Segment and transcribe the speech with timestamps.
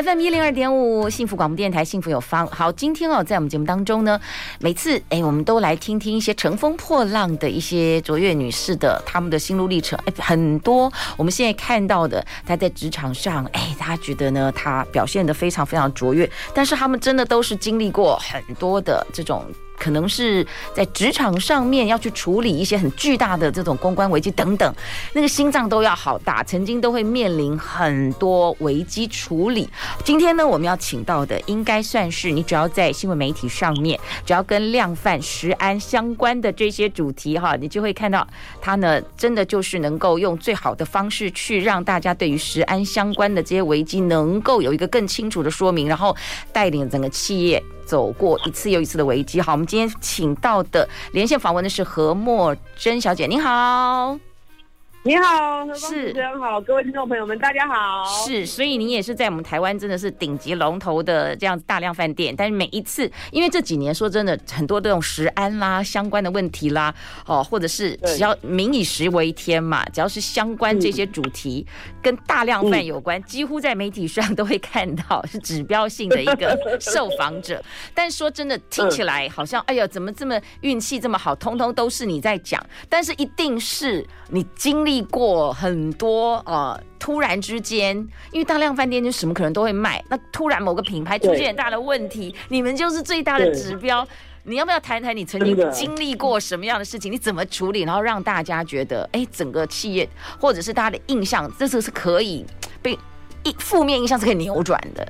[0.00, 2.46] FM 一零二点五，幸福广播电台，幸福有方。
[2.46, 4.20] 好，今天哦，在我们节目当中呢，
[4.60, 9.98] 每次哎，我们都来听听一些乘风破浪的一些卓越女士的她们的心路历程。
[10.04, 19.44] 哎，很多我们现在看到的，她在职场上，哎，她觉得呢，她表现得非常非常卓越，但是她们真的都是经历过很多的这种。
[19.78, 24.74] 可能是在职场上面要去处理一些很巨大的这种公关危机等等，
[25.12, 29.68] 那个心脏都要好大，曾经都会面临很多危机处理。
[30.04, 38.26] 今天呢，我们要请到的应该算是你只要在新闻媒体上面，只要跟量贩食安相关的这些主题哈，你就会看到
[38.60, 46.16] 他呢，真的就是能够用最好的方式去让大家对于食安相关的这些危机能够有一个更清楚的说明，然后
[46.52, 47.62] 带领整个企业。
[47.88, 49.40] 走过一次又一次的危机。
[49.40, 54.18] 好，我们今天请到的连线访问的是何默真小姐，您好。
[55.08, 58.04] 你好，是主持人好，各位听众朋友们，大家好。
[58.26, 66.94] 是，所以你也是在我们台湾真的是顶级龙头的这样子大量饭店，但是每一次，因为这几年说真的，很多这种食安啦相关的问题啦，
[67.24, 71.66] 哦，或者是只要民以食为天嘛，只要是相关这些主题
[72.02, 77.64] 跟大量饭有关，几乎在媒体上都会看到是指标性的一个 受访者。
[77.94, 84.97] 但说真的，听起来好像哎呀，怎么这么运气这么好，通通都是你在讲，但是一定是你经历。
[85.02, 87.96] 过很多呃，突然之间，
[88.32, 94.06] 因为大量饭店就什么可能都会卖，那突然某个品牌出现很大的问题，你们就是最大的指标。
[94.44, 97.12] 你要不要谈谈你曾经经历过什么样的事情？
[97.12, 100.08] 你怎么处理，然后让大家觉得，哎，整个企业
[100.40, 102.46] 或者是大家的印象，这次是可以
[102.80, 102.98] 被
[103.42, 105.06] 一负面印象是可以扭转的。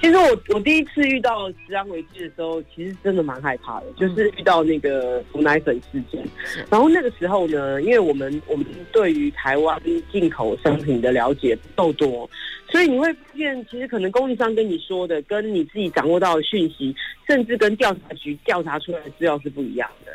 [0.00, 6.26] 其实我我第一次遇到食安危机的时候，其实真的蛮害怕的，就是遇到那个毒奶粉事件。
[6.70, 9.78] 然后那个时候呢，因为我们我们对于台湾
[10.10, 12.28] 进口商品的了解不够多，
[12.70, 16.96] 所以你会发现，其实可能供应商跟你说的，跟你自己掌握到的讯息，
[17.28, 20.12] 甚至跟调查局调查出来的资料是不一样的。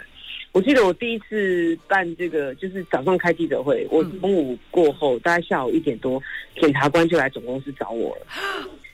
[0.52, 6.20] 我记得我第一次办这个，就是早上开记者会，我中午过后，大概下午一点多，
[6.60, 8.26] 检察官就来总公司找我了。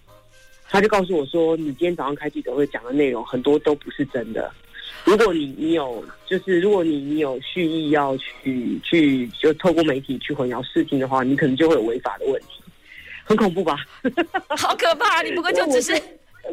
[0.71, 4.49] 他就告诉我说：“你今天早上开记者会讲的内容很多都不是真的。
[5.03, 12.63] 如果你你有，就是如果你你有蓄意要去去就透过媒体去混淆视听的话，你可能就会有违法的问题，
[13.25, 13.75] 很恐怖吧？
[14.57, 15.21] 好可怕！
[15.23, 15.91] 你不过就只是……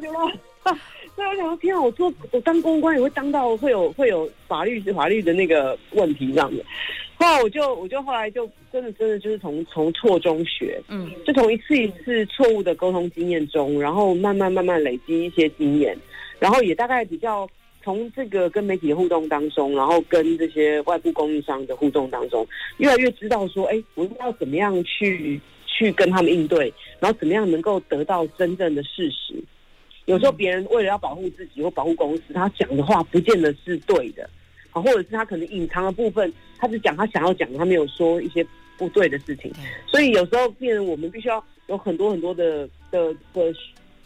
[0.01, 1.81] 对我想说天啊！
[1.81, 6.65] 我做我当公关也会当到会有会有法律法律的那个问题这样子。”
[7.19, 15.99] 后来我就我就后来就真的真的就是从从错中学，嗯，就从一次一次错误的沟通经验中，然后慢慢慢慢累积一些经验，
[16.39, 17.49] 然后也大概比较
[17.83, 22.47] 从这个跟媒体的互动当中，然后跟这些外部供应商的互动当中，
[22.77, 29.35] 越来越知道说，哎，我要怎么样去去跟他们应对，然后怎么样能够得到真正的事实。
[30.05, 34.31] 有时候别人为了要保护自己或保护公司，他讲的话不见得是对的。
[34.71, 38.45] 或者是他可能隐藏的部分，他只讲他想要讲，他没有说一些
[38.77, 39.53] 不对的事情，
[39.87, 43.53] 所以有时候变成我们必须要有很多很多的的的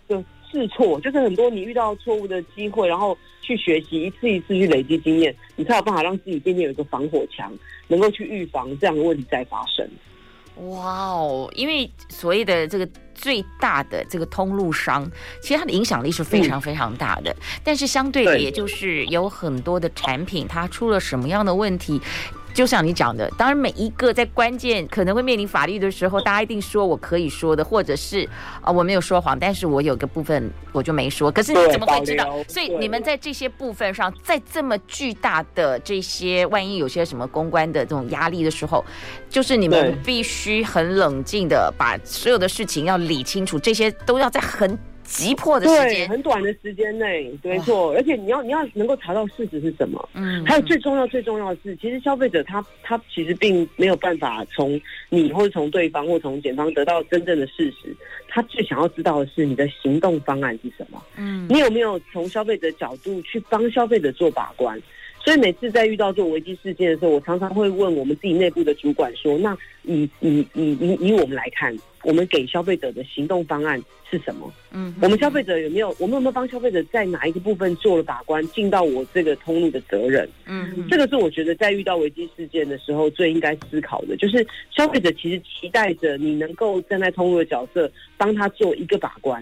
[0.08, 7.52] 的试错，就是很多你遇到错误的机会，然后去学习，一次一次去累积经验，你才有办法让自己渐渐有一个防火墙，
[7.88, 9.88] 能够去预防这样的问题再发生。
[10.68, 12.88] 哇哦，因为所谓的这个。
[13.14, 15.08] 最大的这个通路商，
[15.40, 22.00] 其实它的影响力是非常非常大的，嗯、但是相对的，也就是有很多的产品，它出了什么样的问题。
[22.54, 28.24] 就像你讲的，当然每一个在关键可能会面临法律的时候，大家一定说我可以说的，或者是
[28.60, 31.30] 啊、呃、我没有说谎，但是我有个部分我就没说。
[31.32, 32.30] 可是你怎么会知道？
[32.46, 38.84] 所以你们在这些部分上，在这么巨大的这些，万一有些什么公关的这种压力的时候，
[39.30, 44.78] 就是你们必须很冷静的把所有的事情要理清楚，这些都要在很。
[45.12, 47.92] 急迫的时间，对，很短的时间内，没错。
[47.92, 54.80] 而且你要你要能够查到事实是什么，嗯，还有最重要最重要的是，其实消费者他他其实并没有办法从
[55.10, 57.94] 你或者从对方或从检方得到真正的事实，
[58.26, 64.80] 他最想要知道的是你的行动方案是什么，嗯，你有没有从消费者角度去帮消费者做把关？
[65.24, 71.72] 所以每次在遇到这种危机事件的时候，我常常会问我们自己内部的主管说：“那以以以以以我们来看，
[72.02, 73.80] 我们给消费者的行动方案
[74.10, 74.52] 是什么？
[74.72, 80.28] 嗯，我们消费者有没有，我们有没有帮消费者在哪一个部分做了把关，尽到我这个通路的责任？
[80.46, 84.44] 嗯，这个是我觉得在遇到危机事件的时候最应该思考的，就是
[84.76, 89.40] 消费者其实期待着你能够站在通路的角色，帮他做一个把关，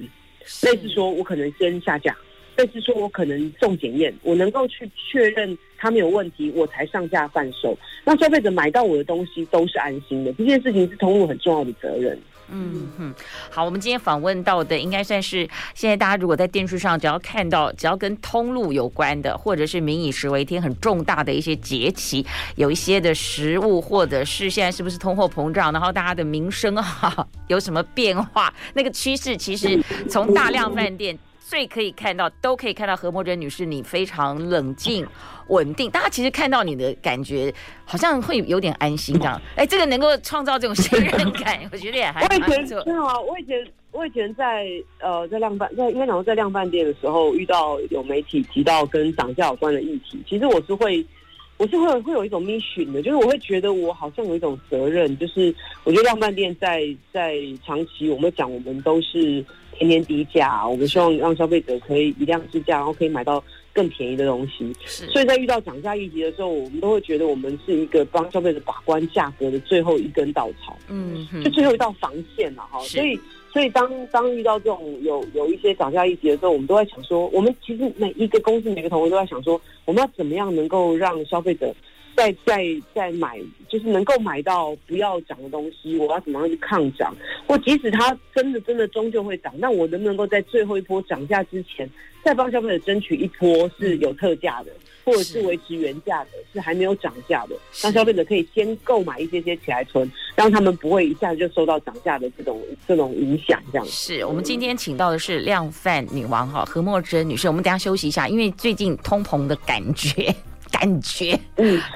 [0.63, 2.15] 类似说我可能先下架。”
[2.57, 10.33] 但是说，我可能送检验，我能够去确认他没有问题，我才上架贩售，让消费者买到我的东西都是安心的。
[10.35, 12.19] 这件事情是通路很重要的责任。
[12.53, 13.15] 嗯哼，
[13.49, 22.27] 好，我们今天访问到的应该算是现在大家如果在电视上只要看到只要跟通路有关的，或者是民以食为天很重大的一些节气，
[22.57, 31.17] 有一些的食物，或者是现在是不是通货膨胀，然后大家的民生啊 有什么变化，那个趋势其实从大量饭店。
[31.51, 35.05] 最可以看到，都可以看到何莫珍女士，你非常冷静、
[35.51, 35.91] 稳定。
[35.91, 37.53] 大家其实看到你的感觉，
[37.85, 39.43] 好像会有点安心这样。
[39.59, 42.55] 哎，这个能够创造这种信任感， 我觉得也还蛮不错。
[42.55, 43.21] 我以前真的吗？
[43.21, 44.69] 我以前我以前在
[45.01, 51.05] 呃在量贩在因为然后在量贩店的时候，遇到有媒体提到跟涨价有关的议题，其实我是会
[51.57, 57.35] 我是会会有一种 mission 的，就是我会觉得我好像有一种责任，就是我觉得量贩店在在
[57.67, 59.45] 长期我们讲我们都是。
[59.81, 63.43] 天天低价，我们希望让消费者可以以量制价，然后可以买到
[63.73, 64.71] 更便宜的东西。
[64.85, 70.77] 是，所以在遇到涨价议题的时候，我们都会觉得我们是一个帮消费者把关价格的最后一根稻草。
[70.89, 72.79] 嗯，就最后一道防线了哈。
[72.81, 73.19] 所以，
[73.53, 81.75] 所以当当遇到这种有有一些涨价议题的时候，我们都在想说，我们其实每一个公司每个同事都在想说，我们要怎么样能够让消费者。
[82.21, 87.17] 在在在买，就是能够买到不要涨的东西，我要怎么样去抗涨？
[87.47, 91.89] 或即使它真的真的终究会涨，那我能不能够在最后一波涨价之前，
[92.23, 94.71] 再帮消费者争取一波是有特价的，
[95.03, 103.59] 或者是维持原价的，是还没有涨价的，让消费者可以先购买一些些起来存，让他们不会一下子就受到涨价的这种这种影响。
[103.73, 110.35] 这样是我们今天请到的是量贩女王哈何墨珍女士，我们等下休息一下，因为最近通膨的感觉。
[110.71, 111.39] 感觉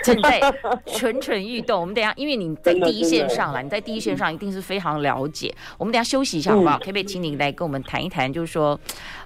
[0.03, 0.41] 正在
[0.87, 1.81] 蠢蠢欲动。
[1.81, 5.55] 我们等一下，因为你在第一线上了，你在第一线上一定是非常了解。
[5.79, 6.79] 我们等一下休息一下，好不好？
[6.79, 8.79] 可不可以请你来跟我们谈一谈，就是说，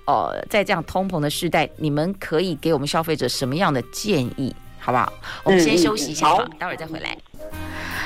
[0.07, 5.13] 呃，在这样通膨的时代，你们可以给我们消费者什么样的建议，好不好？
[5.45, 7.17] 我们先休息一下吧，待会儿再回来。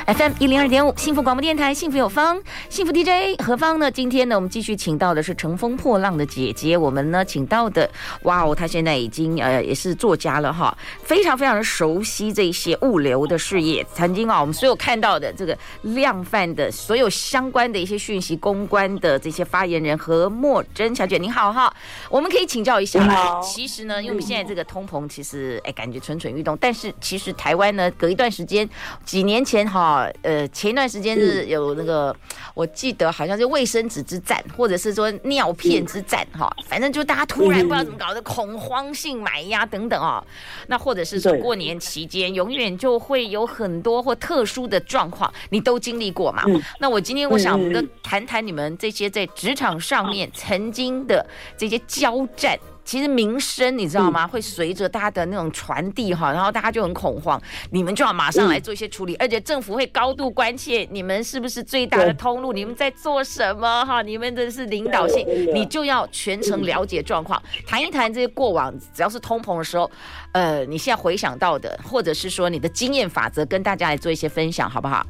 [0.06, 3.88] FM 一零二点五，幸福广播电台，幸福有方，幸福 DJ 何方呢？
[3.88, 6.76] 今天呢，我们继续请到的是乘风破浪的姐姐。
[6.76, 7.88] 我们呢，请到的，
[8.22, 13.86] 哇哦，她现在已经呃也是作家了哈，非常非常的熟悉这些物流的事业。
[13.94, 21.72] 曾经啊，我们所有看到的这个量贩的所有相关的一些讯息，公关的这些发言人何墨珍小姐，您好哈。
[22.10, 23.00] 我们可以请教一下，
[23.40, 28.68] 其实呢，因为我们现在这个通膨，其实哎感觉蠢蠢欲动，但是其实台湾呢，隔一段时间，
[29.04, 29.91] 几年前哈。
[29.92, 32.14] 啊，呃，前一段时间是有那个，
[32.54, 40.24] 我记得好像是卫生纸之战，或者是说尿片之战，哈，反正就大家突然不知道怎么搞的恐慌性买压等等啊。
[40.68, 46.42] 那或者是说过年期间，永远就会有很多或特殊的状况，你都经历过嘛？
[46.80, 51.26] 那我今天我想，我们谈谈你们这些在职场上面曾经的
[51.58, 52.58] 这些交战。
[52.84, 54.26] 其实民生你知道吗？
[54.26, 57.40] 会随着大家的那种传递哈，然后大家就很恐慌，
[57.70, 64.02] 你们就要马上来做一些处理，而且政府会高度关切你们是不是最大的通路，你们在做什么哈？
[64.02, 69.90] 你们的是领导性，你就要全程了解状况，谈一谈这些过往，只要是通膨的时候，
[70.32, 75.06] 呃，你现在回想到的，或者是说你的经验法则，跟大家来做一些分享，好不好？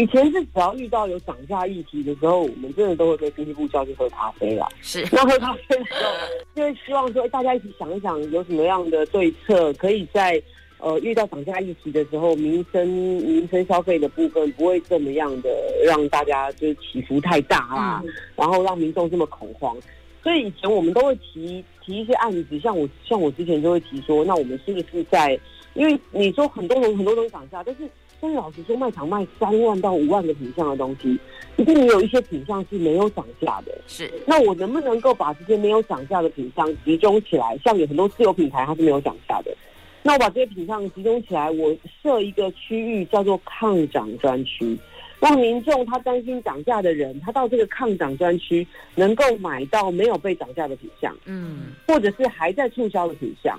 [0.00, 4.66] 以前是只要遇到有涨价议题的时候，我们真的都会被经济部叫去喝咖啡了。
[4.80, 6.10] 是，那喝咖啡的时候，
[6.54, 10.42] 就会希望说大家一起想一想，有什么样的对策，可以在
[10.78, 15.50] 呃遇到涨价议题的时候，民生民生消费的部分不会这么样的
[15.84, 19.76] 让大家就是起伏太大啊，嗯、然后让民众这么恐慌。
[20.22, 25.38] 所以以前我们都会提提一些案子，像我像我之前就会提说，那我们是不是在，
[25.74, 27.82] 因为你说很多人很多东西涨价，但是。
[28.20, 31.18] 但是老实说，卖场卖三万到五万个品相的东西，
[31.56, 33.76] 一定有一些品相是没有涨价的。
[33.86, 37.58] 是，那我能不能够把这些没有涨价的品相集中起来？
[37.64, 39.56] 像有很多自有品牌，它是没有涨价的。
[40.02, 44.78] 那我把这些品相集中起来，我设一个区域叫做抗涨专区，
[45.18, 53.58] 让民众他担心涨价的人，他到这个抗涨专区能够买到没有被涨价的品相，嗯，或者是还在促销的品项。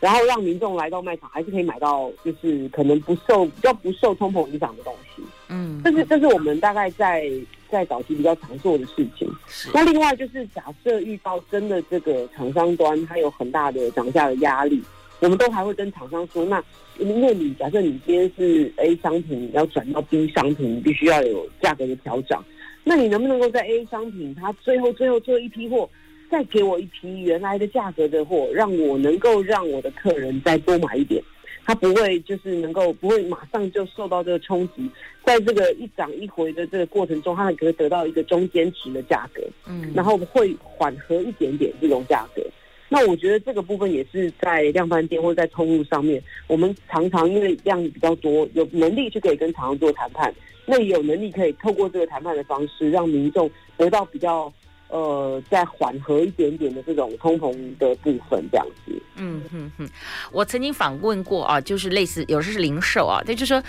[0.00, 5.22] 然后让民众来到卖场，还是可以买到，就是可能不受比较不受通膨影响的东西。
[5.48, 7.30] 嗯，这是这是我们大概在
[7.68, 9.30] 在早期比较常做的事情。
[9.74, 14.82] 那另外就是假设遇到真的这个厂商端它有很大的涨价的压力，
[15.20, 16.62] 我们都还会跟厂商说，那
[16.98, 22.42] 因为你假设你今天是 A 商品要转到 B 商品，你必须要有价格的调整，
[22.84, 25.88] 那你能不能够在 A 商品它最后最后最后一批货，
[26.30, 31.20] 再给我一批原来的价格的货，让我能够让我的客人再多买一点，
[31.66, 34.88] 他不会就是能够不会马上就受到这个冲击，
[35.24, 42.42] 在这个一涨一回的这个过程中，他还可以得到一个中间值的价格，嗯，然后会缓和一点点这种价格。
[42.88, 50.32] 那我觉得这个部分也是在量贩店或者在通路上面，我们常常因为量比较多，有能力就可以跟厂商做谈判，
[50.64, 54.52] 那也有能力可以透过这个谈判的方式，让民众得到比较。
[54.90, 59.02] 呃，再缓和一点点的这种通膨的部分，这样子。
[59.22, 59.88] 嗯哼哼，
[60.32, 63.62] 我曾经访问过啊，就是类似有时是零售啊，对，就是说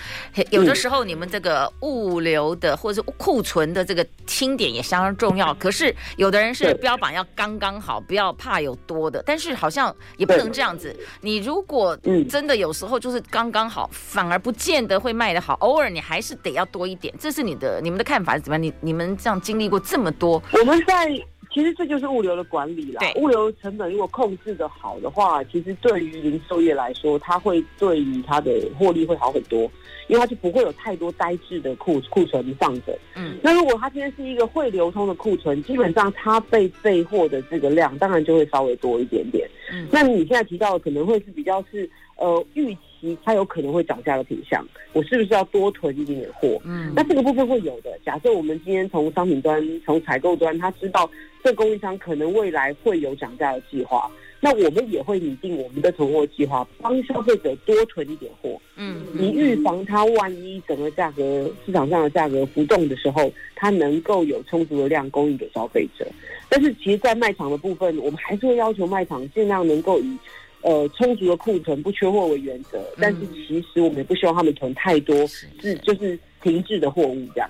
[0.50, 5.54] 有的时候你们这个物流的或者是库存的这个清点也相当重要。
[5.56, 10.96] 可是有的人是标榜要刚刚好，不要怕有多的，但是好像也不能这样子。
[11.20, 11.96] 你如果
[12.30, 15.54] 真的有时候就是刚刚好，反而不见得会卖得好。
[15.56, 17.14] 偶尔你还是得要多一点。
[17.20, 18.64] 这是你的你们的看法是怎么样？
[18.64, 21.11] 你你们这样经历过这么多，我们在。
[21.54, 23.02] 其实这就是物流的管理啦。
[23.18, 29.70] 物流成本如果控制的好的话，其实对于零售业来说，它会对于它的获利会好很多，
[30.08, 32.98] 因为它就不会有太多呆滞的库库存放着。
[33.16, 39.46] 嗯，那如果它今天是一个会流通的库存，基本上它被备货的这个量，当然就会稍微多一点点。
[39.74, 41.90] 嗯，那你现在提到的可能会是比较是
[42.22, 42.80] 呃预期。
[43.26, 44.64] 它有可能会涨价的品项，
[44.94, 46.62] 我是不是要多囤一点点货？
[46.64, 47.98] 嗯，那这个部分会有的。
[48.06, 51.10] 假设我们今天从商品端、从采购端，他知道
[51.44, 54.08] 这供应商可能未来会有涨价的计划，
[54.40, 58.62] 那我们也会拟定我们的囤货计划，帮消费者多囤一点货。
[58.76, 66.06] 嗯，以预防它万一整个价格市场上的价格浮动的时候，它能够有充足的量供应给消费者。
[66.50, 70.16] 但是，其实，在卖场的部分，我们还是会要求卖场尽量能够以。
[70.62, 75.48] 呃，充足的库存不缺货为原则，但是其实我们也不希望他们囤太多，是
[75.84, 77.50] 就是停滞的货物这样。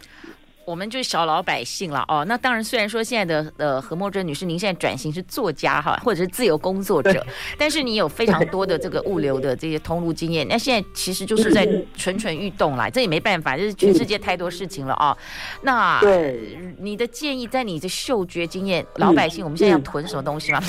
[0.63, 2.23] 我们就是小老百姓了哦。
[2.25, 7.25] 那当然，虽然说现在的呃何墨珍女士，您现在转型是作家哈，或者是自由工作者，
[7.57, 10.47] 但是你有非常多的这个物流的这些通路经验。
[10.47, 15.17] 那现在其实就是在蠢蠢欲动啦，这也没办法，就是全世界太多事情了哦。
[15.63, 20.61] 那对你的建议，在你的嗅觉经验，老百姓我们现在要囤什么东西吗？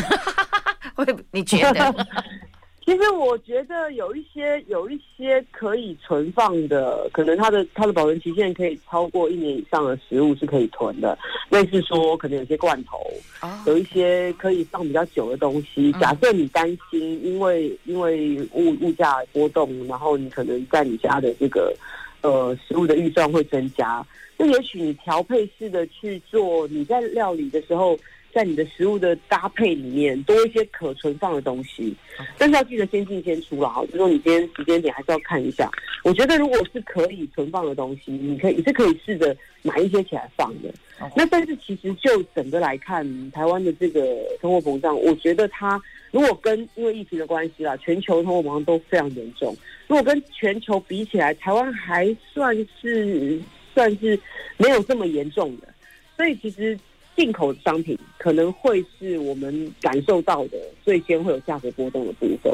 [0.94, 1.94] 会，你觉得？
[2.84, 11.16] 其实我觉得有一些有一些可以存放的，可能它的它的保存期限可以超过一年以上的食物是可以囤的。
[11.48, 12.98] 类似说，可能有些罐头，
[13.66, 15.92] 有一些可以放比较久的东西。
[15.92, 21.72] 假设你担心因为因为物物价波动，然后你可能在你家的这个
[22.22, 24.04] 呃食物的预算会增加，
[24.36, 27.96] 那也许你调配式的去做，你在料理的时候。
[28.32, 31.94] 在你的食物的搭配里面多一些可存放的东西，
[32.38, 33.68] 但是要记得先进先出啦。
[33.68, 35.70] 哈，就说你今天时间点还是要看一下。
[36.02, 40.72] 我觉得如果是可以存放的东西，你可以你是可以试着买一些起来放的。
[41.14, 49.54] 那但是其实就整个来看，台湾的这个通货膨胀，我觉得它如果跟因为疫情的关系啦，全球通货膨胀都非常严重。
[49.86, 53.38] 如果跟全球比起来，台湾还算是
[53.74, 54.18] 算是
[54.56, 55.68] 没有这么严重的，
[56.16, 56.78] 所以其实。
[57.14, 62.52] 进口商品可能会是我们感受到的最先会有价格波动的部分，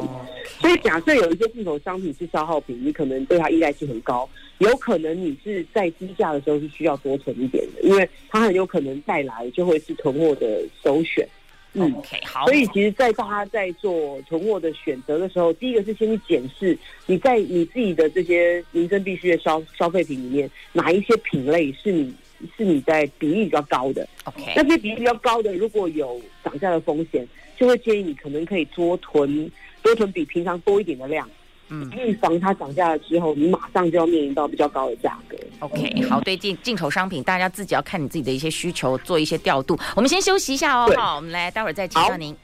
[0.59, 11.25] 所以假设有一些进口商品是消耗品，你可能对它依赖性很高，有可能你是在低价的时候是需要多存一点的，因为它很有可能再来就会是囤货的首选。
[11.73, 12.45] 嗯，OK，好。
[12.45, 22.13] 所以其实，在大家在做囤货的选择的时候，第一个是先去检视你在你自己的这些民生必需的消消费品里面，哪一些品类是你。
[22.57, 27.27] 是你在比例比较高的，OK，那些比例比较高的，如果有涨价的风险，
[27.57, 31.29] 就会建议你可能可以多囤，多囤比平常多一点的量，
[31.69, 35.37] 嗯，预防它涨价了之后，你马上就要面临到比较高的价格。
[35.59, 39.77] OK，好，对进进口商品，大家自己要看你自己的一些需求，做一些调度。
[39.95, 42.35] 我们先休息一下哦，好，我们来待会儿再请教您。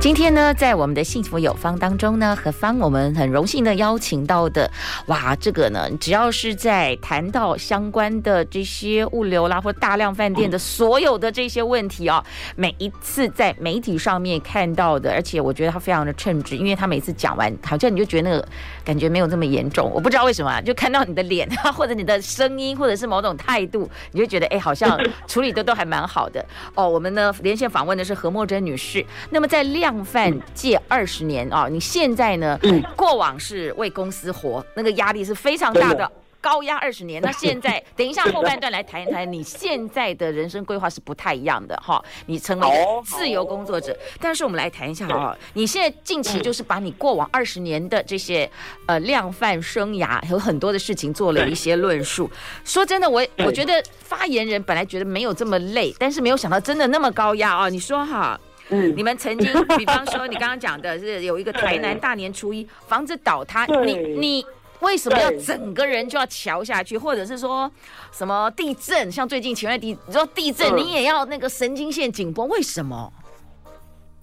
[0.00, 4.70] 今天呢，在我们的幸福有方当中呢，何方我们很荣幸的邀请到的，
[5.06, 18.48] 哇，这个呢，只要是在谈到相关的这些物流啦，或大量饭店的所有的这些问题啊，每一次在媒体上面看到的，而且我觉得他非常的称职，因为他每次讲完，好像你就觉得那个
[18.84, 19.90] 感觉没有这么严重。
[19.92, 26.44] 我不知道为什么，啊就看到你的脸啊，或者你的声音，或者是某种态度，你就觉得哎，好像处理的都还蛮好的。
[26.76, 29.04] 哦，我们呢连线访问的是何莫珍女士。
[29.30, 32.58] 那么在量贩界二十年啊，你现在呢？
[32.96, 36.10] 过往是为公司活，那个压力是非常大的。
[36.38, 37.20] 高压二十年。
[37.20, 42.00] 那现在 等一下后半段来谈一谈，你现在的人生规划是不太一样的哈。
[42.26, 42.68] 你成为
[43.04, 48.48] 自由工作者，但是我们来谈一下啊，你现在近期就是把你过往二十年的这些
[48.86, 52.30] 呃量贩生涯有很多的事情做了一些论述。
[52.64, 57.68] 说真的，我我觉得发言人本来觉得没有这么累，但是没有想到真的那么高压啊。
[57.68, 58.38] 你说哈？
[58.70, 64.46] 嗯，你们曾经， 比方说你刚刚讲的是有一个台南大年初一房子倒塌，你你
[64.80, 67.70] 为什么要整个人就要桥下去，或者是说
[68.12, 69.10] 什么地震？
[69.10, 73.12] 像最近前面地，你说地震你也要那个神经线紧绷，为什么？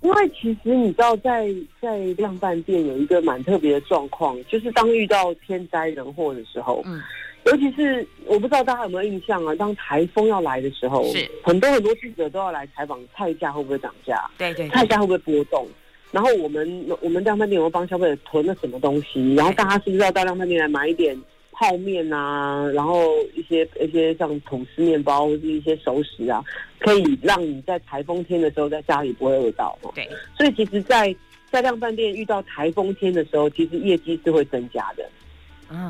[0.01, 1.47] 因为其实你知道在，
[1.81, 7.01] 在在量贩店有一个蛮特别的状况，就是当遇到天灾人祸的时候，嗯。
[7.45, 15.67] 尤其是我不知道大家有没有印象啊，当台风要来的时候，是很多很多记者都要来采访菜价会不会涨价，对，对对，菜价会不会波动，
[16.11, 21.19] 然后我们我们量贩店有没有帮消费者囤了什么东西，然后大家是不是要到量贩店来买一点
[21.51, 26.43] 泡面啊，然后一些一些像吐司面包或是一些熟食啊，
[26.79, 29.77] 可以让你在台风天的时候在家里不会饿到。
[29.93, 30.07] 对，
[30.37, 31.15] 所以其实在，在
[31.51, 35.07] 在量贩店遇到台风天的时候，其实业绩是会增加的。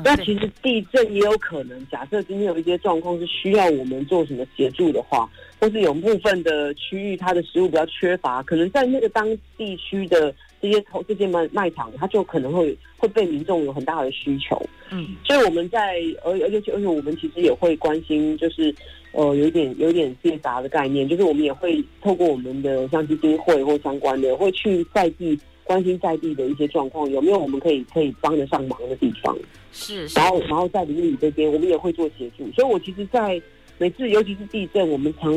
[0.02, 5.28] 那其实地震也有可能，假设今天有一些状况是需要我们做什么协助的话，
[5.60, 9.26] 或是有部分的区域它的食物比较缺乏，可能在那个当
[9.56, 14.60] 地区的这些投这些卖卖场，它就可能会会被民众有很大的需求。
[14.90, 18.74] 嗯，所以我们在而而且而且我们其实也会关心，就是
[19.12, 25.38] 呃有一点有一点 CSR 的概念，就是我们也会透过我们的像基金会或相关的，会去在地。
[25.64, 29.36] 关心在地的一些状况，有没有我们可以可以帮得上忙的地方？
[29.72, 32.48] 是，然后然后在邻里这边，我们也会做协助。
[32.52, 33.40] 所以，我其实，在
[33.76, 35.32] 每次尤其是地震，我们常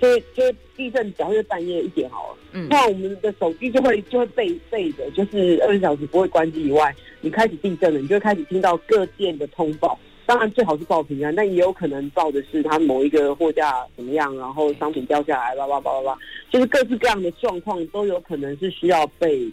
[0.00, 0.42] 就就
[0.76, 9.98] 地震，只要是半夜一点好了，嗯，那我们的手机就会就会备备着，就是二十小时不会关机以外，你开始地震了，你就会开始听到各店的通报。
[10.24, 19.46] 当然最好是报平安，但也有可能报的是它某一个货架怎么样，然后商品掉下来，叭叭叭叭叭，就是各式各样的状况都有可能是需要被。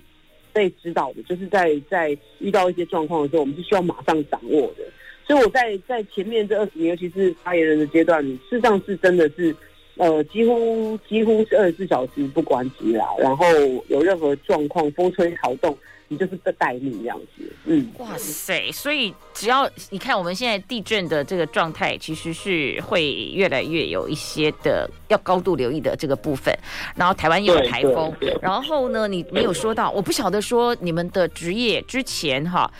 [0.53, 4.83] 被指导的，就是在在遇到一些状况的时候，我们是需要马上掌握的。
[5.27, 9.55] 所以我在在前面这二十年，尤其是发言人的阶段，事实上是真的是，
[9.97, 13.05] 呃，几乎几乎是二十四小时不关机啦。
[13.19, 13.45] 然后
[13.89, 15.77] 有任何状况，风吹草动。
[16.11, 18.71] 你就是在待命这样子，嗯，哇塞！
[18.71, 26.51] 所以只要你看我们现在地震的这个状态，其实是会越来越有一些的要高度留意的这个部分。
[26.95, 32.71] 然后台湾又有台风，然后呢，你没有说到，我不晓得说你们的职业之前哈，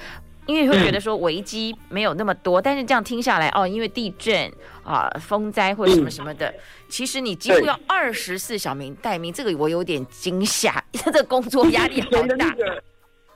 [0.47, 4.51] 因为会觉得说危机没有那么多，但是这样听下来哦，因为地震
[4.83, 6.51] 啊、风灾或者什么什么的，
[6.89, 12.55] 其实你几乎要二十四小时待命，这个我有点惊吓， 这个工作压力好大。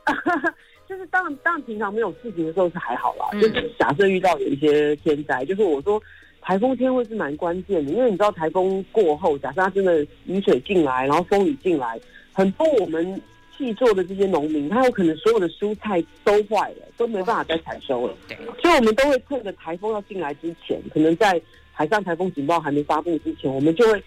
[0.88, 3.26] 就是当然，当然平常没有事情的时候是还好啦。
[3.34, 6.02] 嗯、就是假设遇到有一些天灾，就是我说
[6.42, 12.00] 台风天会是蛮关键的，因为你知道台风过后，假设它真的雨水进来，然后风雨进来，
[12.34, 13.22] 很多我们
[13.58, 18.13] 细作的这些农民，他有可能所有的蔬菜都坏了，都没办法再采收了。
[18.28, 24.04] 对，所以我们都会趁着台风要进来之前，可能在海上台风警报还没发布之前，我们就会。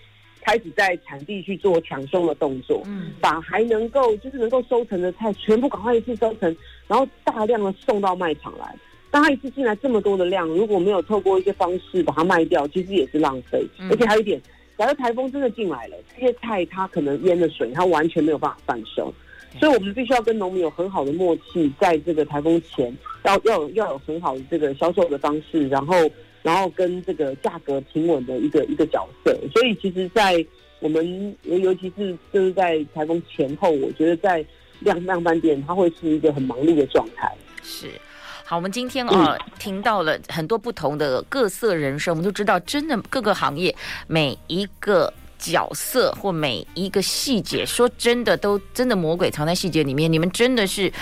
[0.47, 6.57] 开始在产地去做抢收的动作，嗯，把还能够就是能够收成的菜全部赶快一次收成，
[6.87, 8.73] 然后大量的送到卖场来。
[9.11, 13.67] 当他一次进来这么多的量，如果没有透过一些方式把它卖掉，其实也是浪费。
[13.81, 14.41] 嗯、而且还有一点，
[14.79, 19.13] 假如台风真的进来了，这些菜它可能淹了水，它完全没有办法贩售。
[19.53, 26.09] 嗯、所以我们必须要跟农民有很好的默契，在这个台风前要要有要有很好的这个销售的方式，然后。
[26.47, 30.47] 然后跟这个价格平稳的一个一个角色，所以其实，在
[30.79, 34.47] 我们尤尤其是就是在台风前后，我觉得在
[34.79, 37.37] 量量贩店，它会是一个很忙碌的状态。
[37.65, 37.91] 是，
[38.45, 43.75] 好，我们今天啊、听到了很多不同的各色人生，我们就知道，真的各个行业
[44.07, 50.13] 每一个角色或每一个细节，说真的，都真的魔鬼藏在细节里面。
[50.13, 50.93] 你们真的是。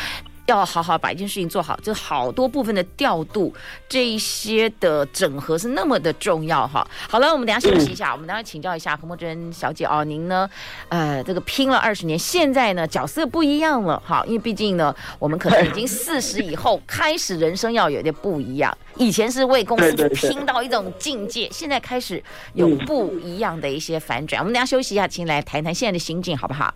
[0.46, 3.52] 要好好把一件事情做好，就好多部分的调度，
[3.88, 6.86] 这一些的整合是那么的重要哈。
[7.08, 10.48] 好了，我们等下休息一下，我们等下请教一下何默真小姐哦，您呢，
[10.88, 24.40] 呃，这个拼了二十年，现在呢角色不一样了哈，因为毕竟呢，我们可能已经四十以后开始人生要有点不一样，以前是为公司 拼到一种境界，现在开始有不一样的一些反转。
[24.40, 26.74] 我们等下休息一下，请来谈谈现在的心境好不好？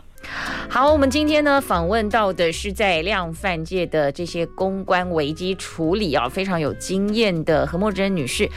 [0.68, 8.48] 好，我们今天呢访问到的是在量贩界的这些公关危机处理啊非常有经验的何默真女士。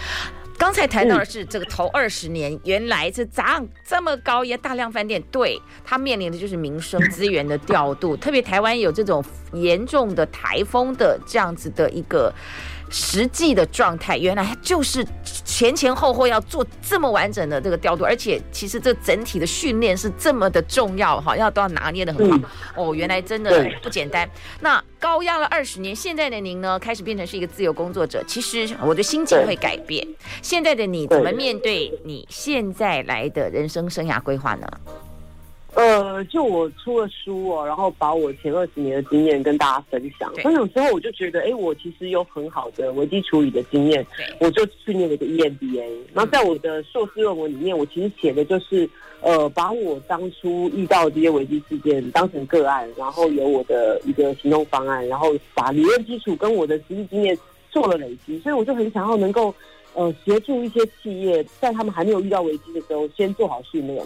[0.58, 12.32] 刚才谈到的是这个头二十年，原来是涨这么高，也大量饭店，对，它面临的就是民生资源的调度，特别台湾有这种严重的台风的这样子的一个。
[12.92, 22.38] 实际的状态，原来就是前前后后要做这么完整的这个调度，而且其实这整体的训练是这么的重要哈，要都要拿捏的很好。
[22.38, 22.44] 嗯、
[22.76, 24.30] 哦，原来真的不简单。
[24.60, 30.06] 那高压了二十年，现在的您呢，开始变成是一个自由工作者，其实我的心境会改变。
[30.42, 34.68] 现在的你怎么面对你现在来的人生生涯规划呢？
[35.74, 40.32] 呃，就我出了书哦，然后把我前二十年的经验跟大家分享。
[40.36, 44.06] 分享之后，我就觉得，哎，我其实有很好的危机处理的经验，
[44.40, 45.90] 我就去念了一个 EMBA。
[46.14, 48.88] 然后在我的硕士论文里面，我其实写的就是，
[49.22, 57.36] 呃，把我当初遇到的这些危机事件当成个案，然后有我的一个行动方案，然后把理论基础跟我的实际经验
[57.72, 58.38] 做了累积。
[58.40, 59.56] 所以我就很想要能够，
[59.94, 64.04] 呃，协助一些企业在他们还没有遇到危机的时候，先做好训练。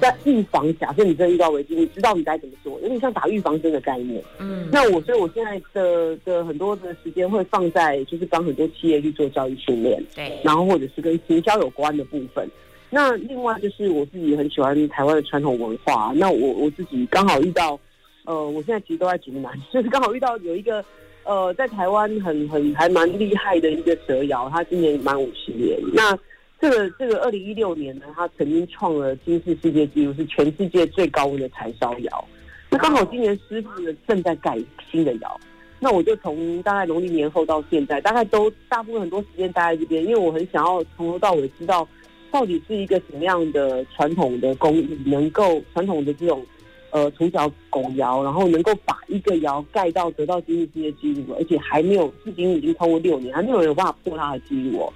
[0.00, 4.22] 在预防，假设你真的遇到危机，你知道你该怎么做，有点像打预防针的概念。
[4.38, 12.48] 嗯，那我所以我现在的的很多的时间会放在就是帮很多企业去做教育训练，对，然后或者是跟行销有关的部分。
[12.90, 16.10] 那另外就是我自己很喜欢台湾的传统文化。
[16.14, 17.78] 那我我自己刚好遇到，
[18.24, 20.82] 呃，我现在其实都在竹南， 就是刚好遇到有一个
[21.24, 25.78] 呃在台湾很很还蛮厉害的一个蛇窑，他今年满五十年。
[25.92, 26.18] 那
[26.60, 32.24] 这个这个二零一六年呢，他曾经创了金氏世界纪录，是全世界最高温的柴烧窑。
[32.68, 34.58] 那刚好今年师傅呢正在盖
[34.90, 35.40] 新的窑，
[35.78, 41.86] 那我就从大概农历年后到现在，大概都大部分很多时间待在这边，因为我很想要从头到尾知道
[42.32, 46.44] 到底是一个什么样的传统的工艺，能够传统的这种
[46.90, 54.92] 呃土窑拱窑，然后能够把一个窑盖到得到金氏世界纪录，而且还没有至今已经超过六年，还没有人有办法破它的纪录哦。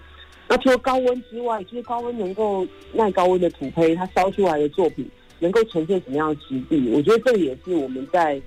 [0.52, 6.90] 那除了高温之外，就是高温能够耐高温的土坯，它烧出来的作品能够呈现什么样的质地？
[6.90, 8.38] 我觉得这也是我们在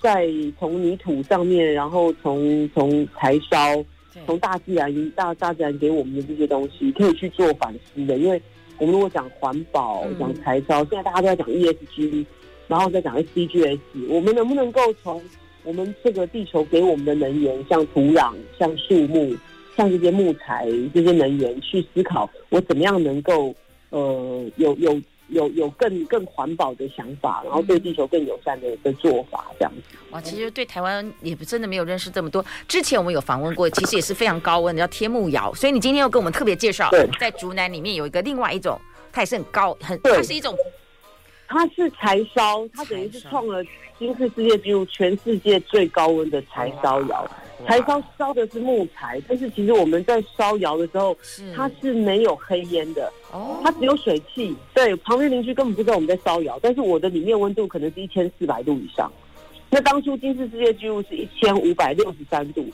[0.00, 0.28] 在
[0.60, 3.84] 从泥土上面，然后从从柴烧，
[4.26, 8.16] 从大自然大大自然给我们的这些东西，可以去做反思的。
[8.16, 8.40] 因为
[8.78, 12.24] 我们如果讲环保、讲柴烧，现在大家都在讲 ESG，
[12.68, 15.20] 然后再讲 SDGs，我们能不能够从
[15.64, 19.34] 我们这个地球给我们的能源，像土壤、像树木？
[19.80, 23.54] 像这些木材、这些能源去思考，我怎么样能够
[23.88, 29.96] 呃有有有有更更环保的想法，然后对地球更友善的的做法，这样子。
[30.10, 32.44] 哇，其实对台湾也不真的没有认识这么多。
[32.68, 35.54] 之前我们有访问过，其实也是非常高温的，叫天目窑。
[35.54, 38.78] 所以你今天又跟我们特别介绍，在竹南里面有一个另外一种，
[39.10, 40.54] 它也是很高，很它是一种，
[41.50, 43.60] 它是柴烧，它等于是创了
[43.98, 47.28] 金氏世界纪录，全世界最高温的柴烧窑。
[47.66, 51.14] 柴烧烧的是木材，但是其实我们在烧窑的时候，
[51.54, 54.56] 它是没有黑烟的，哦，它只有水汽。
[54.72, 59.10] 对，旁边邻居根本不知道我们在烧窑，但是我的里面温度可能是一千四百度以上。
[59.68, 62.64] 那当初金氏世界纪录是一千五百六十三度，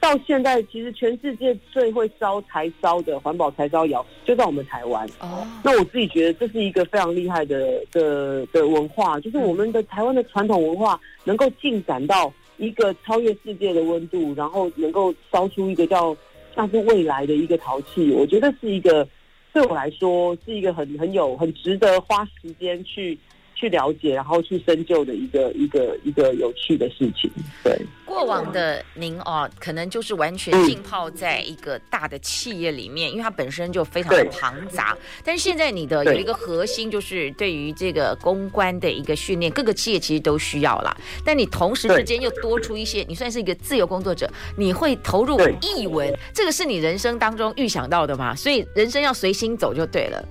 [0.00, 5.08] 到现在其实全世界最会烧柴烧的环保柴烧窑就在我们台湾。
[5.20, 12.32] 哦，那我自己觉得这是一个非常厉害的的的文化，就是我们的台湾的传统文化能够进展到。
[12.58, 16.16] 一个超越世界的温度，然后能够烧出一个叫
[16.54, 19.06] 像是未来的一个陶器，我觉得是一个
[19.52, 23.18] 对我来说是一个很很有很值得花时间去。
[23.56, 27.28] 去了解，然后去深究的一个一个一个有趣的事情。
[27.64, 34.96] 对，过往的您哦，可能就是完全浸泡在一个大的企业里面，嗯、因为它本身就非常的庞杂。
[35.24, 40.94] 但是现在你的有一个核心，就是对于这个公关的一个训练，各个企业其实都需要啦。
[41.24, 48.34] 但你同时之间又多出一些，你算是一个自由工作者，你会投入译文，这个是你人生当中预想到的吗？
[48.34, 50.22] 所以人生要随心走就对了。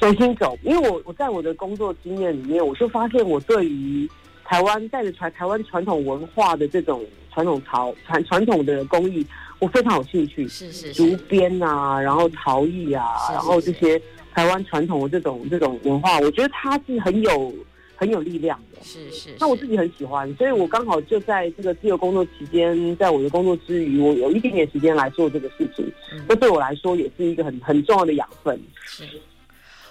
[0.00, 4.08] 重新走，因为我我在我的工作经验里面，我就发现我对于
[4.46, 9.24] 台湾带着传台湾传统文化的这种传统陶传传统的工艺，
[9.58, 10.48] 我非常有兴趣。
[10.48, 14.00] 是是，竹编啊，然后陶艺啊，是是是，然后这些
[14.32, 17.54] 台湾传统的这种这种文化，我觉得它是很有
[17.94, 18.82] 很有力量的。
[18.82, 25.84] 是是，是，那我自己很喜欢，所以我刚好就在这个自由工作期间，在我的工作之余，我有一点点时间来做这个事情。
[26.26, 28.58] 那、嗯、对我来说，也是一个很很重要的养分。
[28.86, 29.04] 是。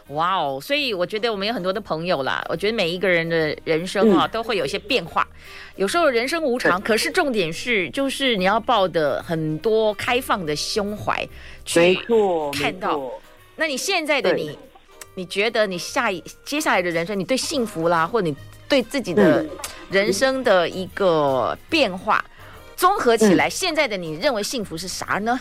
[0.09, 2.43] 哇哦，所以我觉得我们有很多的朋友啦。
[2.49, 5.27] 我觉得每一个人的人生啊，都会有一些变化。
[5.75, 11.27] 有时候人生无常，可是重点是，就是你要抱的很多开放的胸怀
[11.63, 11.97] 去
[12.53, 12.99] 看到。
[13.55, 14.57] 那你现在的你，
[15.15, 18.35] 你觉得你下一接下来的人生，你对幸福啦，或者你
[18.67, 19.45] 对自己的
[19.91, 22.23] 人生的一个变化，
[22.75, 25.39] 综合起来，现在的你认为幸福是啥呢？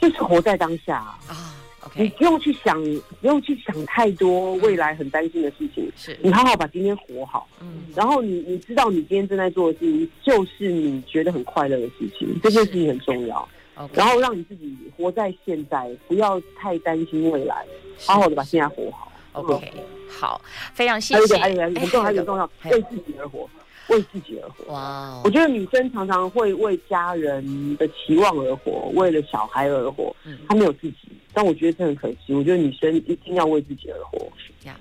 [0.00, 1.54] 就是活在当下啊。
[1.94, 2.82] 你不用去想，
[3.20, 6.16] 不用去想太多未来很担心的事情，是。
[6.22, 13.48] 你好好把今天活好，嗯，然后你你知道你今天正在做的事情就是你觉得很快乐的事情，这件事情很重要。
[13.94, 17.64] 然后让你自己活在现在，不要太担心未来，
[18.06, 19.10] 好好的把现在活好。
[19.32, 19.72] OK，
[20.08, 20.40] 好，
[20.74, 21.36] 非常谢谢。
[21.38, 23.50] 还有一个，还有一个很重要，还有很重要，为自己而活，
[23.88, 24.72] 为自己而活。
[24.72, 30.98] 哇，我觉得女生常常会为家人的期望而活，为了小孩而活，嗯，她没有自己。
[31.32, 32.34] 但我觉得这很可惜。
[32.34, 34.30] 我觉得女生一定要为自己而活。
[34.60, 34.76] 这样，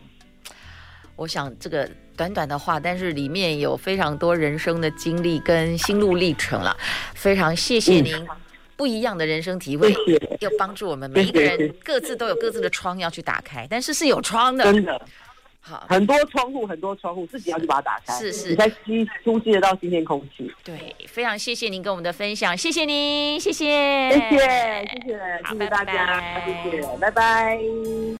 [1.16, 6.76] 我想这个短短的话，但是里面有非常多人生的经历跟心路历程了。
[7.14, 8.28] 非常谢谢您。
[8.76, 9.94] 不一样的人生体会，
[10.40, 15.00] 要帮助我们每一个人，各自都有各自的窗要去打开，但是是有窗的，真的。
[15.62, 20.52] 好，很多窗户，很多窗户，自己要去把它打开，是是，你才吸呼吸得到新鲜空气。
[20.64, 27.60] 对，非常谢谢您跟我们的分享，谢谢您，谢谢，谢谢，谢谢，谢谢大家，谢谢，拜拜。